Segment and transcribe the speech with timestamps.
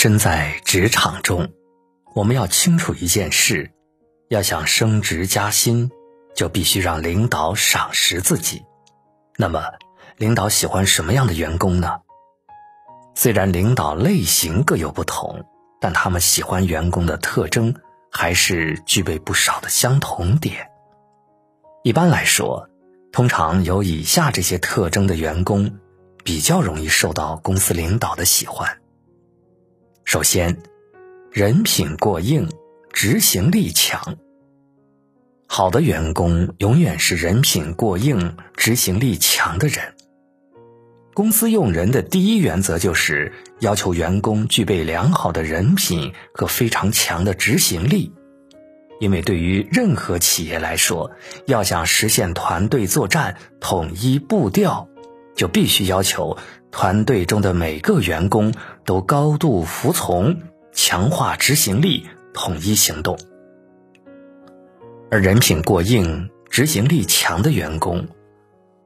[0.00, 1.48] 身在职场中，
[2.14, 3.72] 我们要清楚一件事：
[4.28, 5.90] 要想升职加薪，
[6.36, 8.62] 就必须让领导赏识自己。
[9.36, 9.60] 那么，
[10.16, 11.96] 领导喜欢什么样的员工呢？
[13.16, 15.44] 虽然领导类型各有不同，
[15.80, 17.74] 但他们喜欢员工的特征
[18.12, 20.68] 还是具备不少的相同点。
[21.82, 22.68] 一般来说，
[23.10, 25.80] 通常有以下这些特征的员工，
[26.22, 28.78] 比较容易受到公司领导的喜欢。
[30.08, 30.56] 首先，
[31.30, 32.48] 人品过硬，
[32.94, 34.16] 执行力强。
[35.46, 39.94] 好的员工永远是人品过硬、执行力强的人。
[41.12, 48.10] 公司用人的第一原则就是要求员工具备良好的人品和非常强的执行力，
[49.00, 51.10] 因为对于任何企业来说，
[51.44, 54.88] 要想实现团队作战、统一步调，
[55.38, 56.36] 就必须要求。
[56.70, 58.52] 团队中的每个员工
[58.84, 60.42] 都高度服从，
[60.74, 63.18] 强化执行力，统一行动。
[65.10, 68.08] 而人品过硬、执行力强的员工，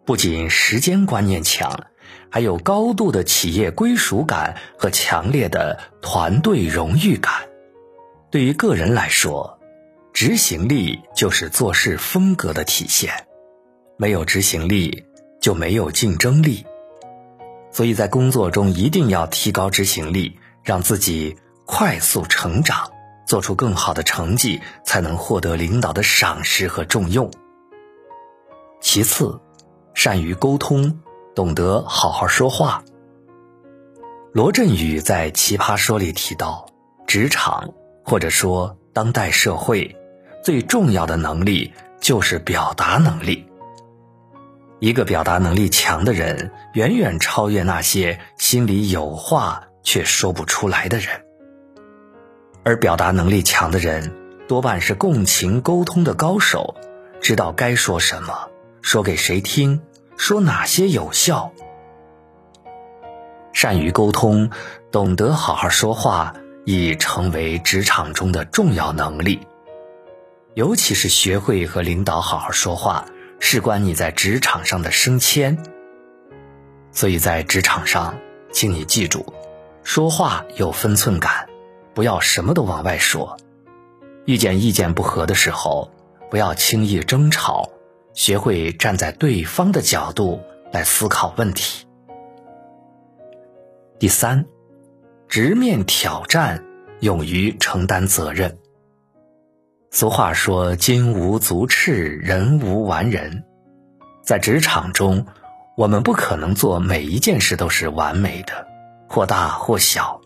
[0.05, 1.87] 不仅时间观念强，
[2.31, 7.49] 还有高度的企业归属感和强烈的团队荣誉感。
[8.31, 9.59] 对于个人来说，
[10.13, 13.27] 执行力就是做事风格的体现，
[13.97, 15.05] 没有执行力
[15.43, 16.65] 就没有竞争力。
[17.71, 22.91] 所以在工作中一定要提高执行力，让自己快速成长，
[23.27, 27.31] 做出更好的成绩，才能获得领导的赏识和重用。
[28.81, 29.41] 其次，
[29.95, 31.01] 善于沟通，
[31.35, 32.85] 懂得好好说话。
[34.33, 36.67] 罗振宇在《奇葩说》里提到，
[37.07, 37.73] 职场
[38.05, 39.97] 或者说当代社会
[40.43, 43.47] 最重要的能力就是表达能力。
[44.83, 51.23] 一个表达能力强的人，远远超越那些心里有话却说不出来的人。
[52.65, 54.13] 而表达能力强的人，
[54.49, 56.75] 多半是共情沟通的高手，
[57.21, 58.49] 知道该说什么，
[58.81, 59.83] 说给谁听，
[60.17, 61.53] 说哪些有效。
[63.53, 64.51] 善于沟通，
[64.91, 66.35] 懂得好好说话，
[66.65, 69.47] 已成为职场中的重要能力。
[70.55, 73.07] 尤其是学会和领导好好说话。
[73.45, 75.59] 事关你在职场上的升迁，
[76.93, 78.15] 所以在职场上，
[78.53, 79.35] 请你记住，
[79.83, 81.49] 说话有分寸感，
[81.93, 83.37] 不要什么都往外说。
[84.27, 85.91] 遇见意见不合的时候，
[86.31, 87.69] 不要轻易争吵，
[88.15, 90.41] 学会站在对方的角度
[90.73, 91.89] 来思考问题。
[93.99, 94.47] 第三，
[95.29, 96.65] 直面挑战，
[97.01, 98.57] 勇于承担责任。
[99.95, 103.45] 俗话说：“金无足赤，人无完人。”
[104.25, 105.27] 在职场中，
[105.77, 108.67] 我们不可能做每一件事都是完美的，
[109.07, 110.23] 或大或小。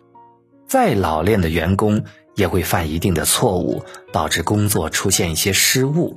[0.69, 2.05] 再老练的员工
[2.37, 3.83] 也会犯一定的错误，
[4.13, 6.17] 导致工作出现一些失误。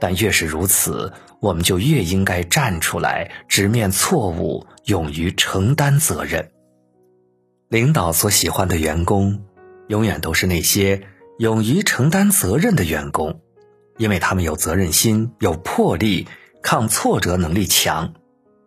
[0.00, 6.50] 但越是如此，我们就越应该站出来，直面错误，勇于承担责任。
[7.68, 9.44] 领导所喜欢的员工，
[9.86, 11.00] 永远都是那些。
[11.38, 13.40] 勇于承担责任的员工，
[13.96, 16.26] 因为他们有责任心、有魄力、
[16.64, 18.12] 抗挫折能力强。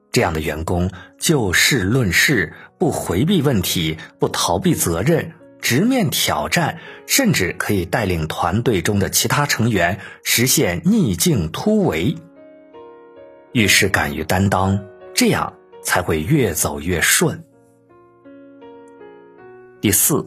[0.10, 0.90] 这样的员工
[1.20, 12.16] 就事论事，不回避问题，不逃避责任，直面挑战，甚至可以带领团队中的其他成员实现逆境突围。
[13.52, 14.82] 遇事敢于担当，
[15.14, 17.44] 这样才会越走越顺。
[19.82, 20.24] 第四，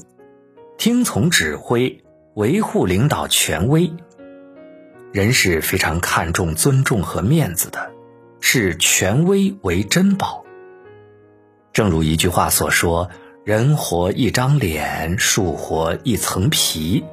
[0.76, 2.03] 听从指挥。
[2.34, 3.92] 维护领导权威，
[5.12, 7.92] 人是非常看重尊重和面子的，
[8.40, 10.44] 视权威为珍宝。
[11.72, 13.08] 正如一句话所说
[13.46, 17.04] ：“人活一张脸，树活一层皮。”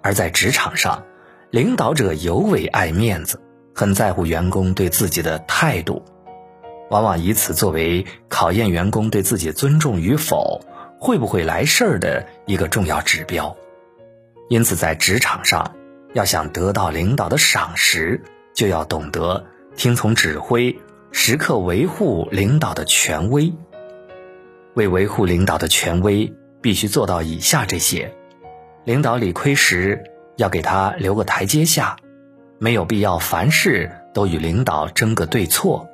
[0.00, 1.04] 而在职场上，
[1.50, 3.38] 领导者尤为爱面子，
[3.74, 6.02] 很在乎员工对自己的态度，
[6.88, 10.62] 往往以此作为考验员工对自己尊重与否、
[10.98, 13.54] 会不会来事儿的一个重要指标。
[14.48, 15.74] 因此，在职场上，
[16.12, 18.22] 要想得到领导的赏识，
[18.54, 19.46] 就要懂得
[19.76, 20.78] 听从指挥，
[21.10, 23.52] 时刻维护领导的权威。
[24.74, 28.14] 为维护领导的权威，必须做到以下这些：
[28.84, 30.02] 领导理亏时，
[30.36, 31.96] 要给他留个台阶下，
[32.58, 35.88] 没有必要凡事都与领导争个对错。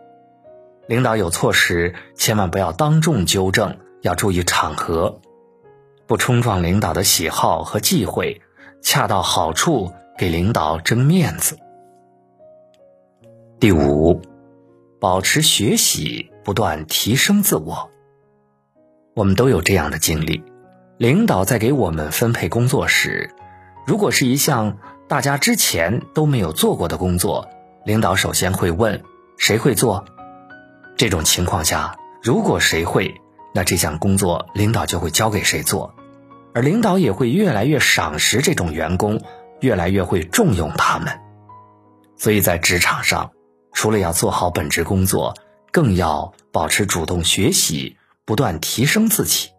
[0.87, 5.21] 领导有错时，千万不要当众纠正，要注意场合，
[6.09, 8.43] 不冲撞领导的喜好和忌讳。
[8.81, 11.59] 恰到好处给领导争面子。
[13.59, 14.23] 第五，
[15.01, 17.91] 保持学习，不断提升自我。
[19.17, 20.45] 我们都有这样的经历：
[20.97, 23.35] 领导在给我们分配工作时，
[23.85, 24.79] 如果是一项
[25.09, 27.49] 大家之前都没有做过的工作，
[27.85, 29.03] 领导首先会问
[29.37, 30.05] 谁会做。
[30.97, 33.21] 这种情况下，如果谁会，
[33.53, 35.93] 那这项工作领导就会交给谁做，
[36.59, 39.23] 而领导也会越来越赏识这种员工，
[39.61, 41.21] 越来越会重用他们。
[42.17, 43.31] 所以在职场上，
[43.73, 45.37] 除了要做好本职工作，
[45.71, 49.51] 更要保持主动学习，不断提升自己。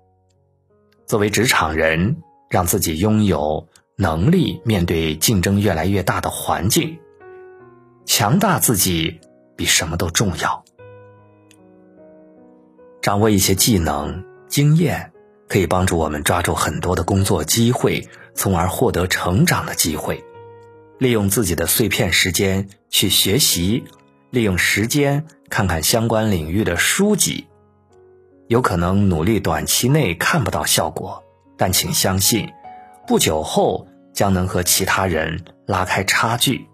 [1.06, 2.18] 作为职场人，
[2.50, 7.00] 让自己拥有能力面对竞争越来越大的环境，
[8.06, 9.22] 强大自己
[9.56, 10.66] 比什么都重要。
[13.01, 15.13] 掌握一些技能、经验，
[15.50, 20.24] 可以帮助我们抓住很多的工作机会，从而获得成长的机会。
[21.00, 23.84] 利用自己的碎片时间去学习，
[24.30, 27.48] 利用时间看看相关领域的书籍。
[28.48, 31.24] 有可能努力短期内看不到效果，
[31.57, 32.50] 但请相信，
[33.07, 36.68] 不久后将能和其他人拉开差距。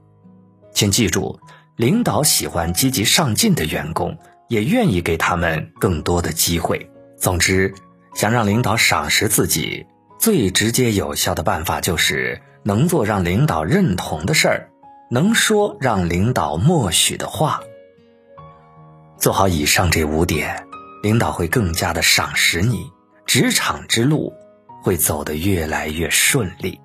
[0.74, 1.40] 请记住，
[1.78, 4.18] 领导喜欢积极上进的员工，
[4.50, 6.90] 也愿意给他们更多的机会。
[7.18, 7.74] 总之，
[8.16, 9.86] 想让领导赏识自己，
[10.18, 14.70] 最直接有效的办法就是能做让领导认同的事儿，
[15.12, 17.62] 能说让领导默许的话。
[19.20, 20.66] 做好以上这五点。
[21.04, 22.90] 领导会更加的赏识你，
[23.28, 24.34] 职场之路
[24.82, 26.82] 会走得越来越顺利。